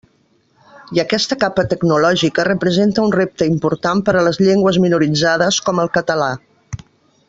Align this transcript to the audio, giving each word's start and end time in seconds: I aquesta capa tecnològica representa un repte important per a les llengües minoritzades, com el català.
I 0.97 1.01
aquesta 1.03 1.37
capa 1.43 1.65
tecnològica 1.73 2.47
representa 2.49 3.05
un 3.09 3.15
repte 3.19 3.51
important 3.53 4.01
per 4.09 4.19
a 4.23 4.27
les 4.31 4.43
llengües 4.47 4.83
minoritzades, 4.89 5.65
com 5.69 5.87
el 5.87 5.97
català. 6.01 6.35